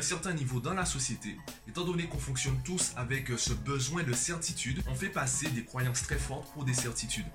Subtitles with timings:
[0.00, 1.36] un certain niveau dans la société,
[1.68, 5.62] étant donné qu'on fonctionne tous avec euh, ce besoin de certitude, on fait passer des
[5.62, 7.26] croyances très fortes pour des certitudes.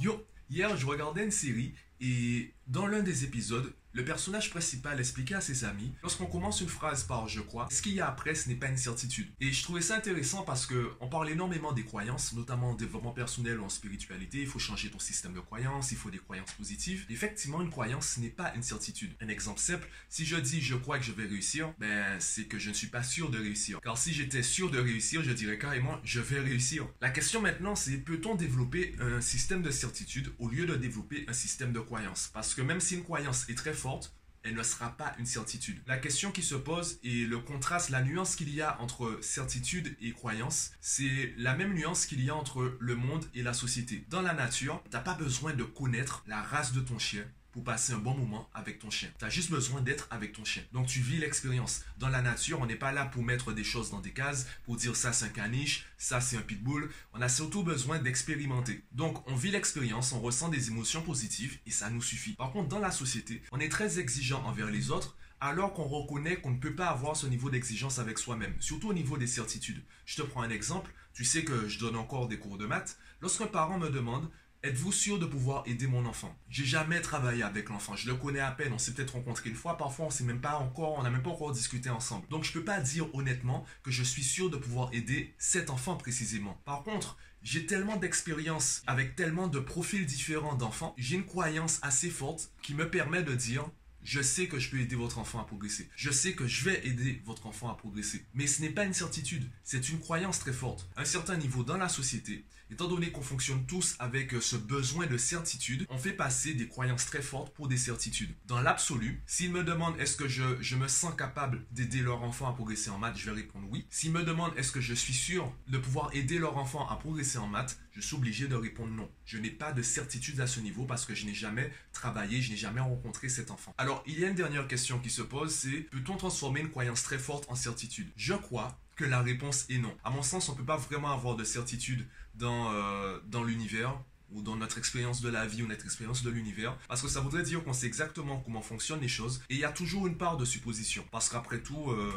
[0.00, 5.34] Yo, hier je regardais une série et dans l'un des épisodes, le personnage principal expliquait
[5.34, 8.36] à ses amis, lorsqu'on commence une phrase par je crois, ce qu'il y a après,
[8.36, 9.28] ce n'est pas une certitude.
[9.40, 13.10] Et je trouvais ça intéressant parce que on parle énormément des croyances, notamment en développement
[13.10, 14.38] personnel ou en spiritualité.
[14.42, 17.04] Il faut changer ton système de croyances, il faut des croyances positives.
[17.10, 19.10] Effectivement, une croyance, ce n'est pas une certitude.
[19.20, 22.60] Un exemple simple, si je dis je crois que je vais réussir, ben c'est que
[22.60, 23.80] je ne suis pas sûr de réussir.
[23.80, 26.86] Car si j'étais sûr de réussir, je dirais carrément je vais réussir.
[27.00, 31.32] La question maintenant, c'est peut-on développer un système de certitude au lieu de développer un
[31.32, 32.30] système de croyances?
[32.32, 35.80] Parce que même si une croyance est très forte, elle ne sera pas une certitude.
[35.86, 39.96] La question qui se pose et le contraste, la nuance qu'il y a entre certitude
[40.00, 44.06] et croyance, c'est la même nuance qu'il y a entre le monde et la société.
[44.08, 47.64] Dans la nature, tu n'as pas besoin de connaître la race de ton chien pour
[47.64, 49.08] passer un bon moment avec ton chien.
[49.18, 50.62] Tu as juste besoin d'être avec ton chien.
[50.72, 51.82] Donc tu vis l'expérience.
[51.98, 54.76] Dans la nature, on n'est pas là pour mettre des choses dans des cases, pour
[54.76, 56.90] dire ça c'est un caniche, ça c'est un pitbull.
[57.12, 58.84] On a surtout besoin d'expérimenter.
[58.92, 62.34] Donc on vit l'expérience, on ressent des émotions positives et ça nous suffit.
[62.34, 66.36] Par contre, dans la société, on est très exigeant envers les autres alors qu'on reconnaît
[66.36, 69.82] qu'on ne peut pas avoir ce niveau d'exigence avec soi-même, surtout au niveau des certitudes.
[70.04, 72.98] Je te prends un exemple, tu sais que je donne encore des cours de maths.
[73.22, 74.30] Lorsqu'un parent me demande
[74.62, 76.36] Êtes-vous sûr de pouvoir aider mon enfant?
[76.50, 79.56] J'ai jamais travaillé avec l'enfant, je le connais à peine, on s'est peut-être rencontré une
[79.56, 82.28] fois, parfois on s'est même pas encore, on n'a même pas encore discuté ensemble.
[82.28, 85.96] Donc je peux pas dire honnêtement que je suis sûr de pouvoir aider cet enfant
[85.96, 86.60] précisément.
[86.66, 92.10] Par contre, j'ai tellement d'expérience avec tellement de profils différents d'enfants, j'ai une croyance assez
[92.10, 93.64] forte qui me permet de dire
[94.02, 95.88] je sais que je peux aider votre enfant à progresser.
[95.96, 98.24] Je sais que je vais aider votre enfant à progresser.
[98.34, 100.88] Mais ce n'est pas une certitude, c'est une croyance très forte.
[100.96, 105.06] À un certain niveau dans la société, étant donné qu'on fonctionne tous avec ce besoin
[105.06, 108.34] de certitude, on fait passer des croyances très fortes pour des certitudes.
[108.46, 112.48] Dans l'absolu, s'ils me demandent est-ce que je, je, me sens capable d'aider leur enfant
[112.48, 113.86] à progresser en maths, je vais répondre oui.
[113.90, 117.38] S'ils me demandent est-ce que je suis sûr de pouvoir aider leur enfant à progresser
[117.38, 119.10] en maths, je suis obligé de répondre non.
[119.24, 122.50] Je n'ai pas de certitude à ce niveau parce que je n'ai jamais travaillé, je
[122.50, 123.74] n'ai jamais rencontré cet enfant.
[123.78, 127.02] Alors, il y a une dernière question qui se pose, c'est peut-on transformer une croyance
[127.02, 128.08] très forte en certitude?
[128.16, 129.96] Je crois que la réponse est non.
[130.04, 133.98] À mon sens, on ne peut pas vraiment avoir de certitude dans, euh, dans l'univers
[134.32, 137.20] ou dans notre expérience de la vie ou notre expérience de l'univers, parce que ça
[137.20, 140.16] voudrait dire qu'on sait exactement comment fonctionnent les choses, et il y a toujours une
[140.16, 142.16] part de supposition, parce qu'après tout, euh,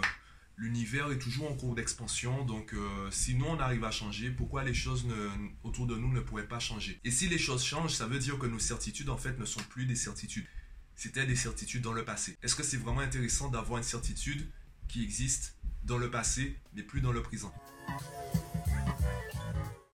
[0.55, 4.63] l'univers est toujours en cours d'expansion, donc euh, si nous on arrive à changer, pourquoi
[4.63, 5.07] les choses
[5.63, 6.99] autour de nous ne pourraient pas changer?
[7.03, 9.63] Et si les choses changent, ça veut dire que nos certitudes en fait ne sont
[9.69, 10.45] plus des certitudes.
[10.95, 12.37] C'était des certitudes dans le passé.
[12.43, 14.47] Est-ce que c'est vraiment intéressant d'avoir une certitude
[14.87, 17.53] qui existe dans le passé, mais plus dans le présent?